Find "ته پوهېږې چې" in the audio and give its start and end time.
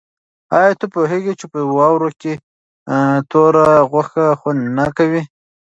0.79-1.45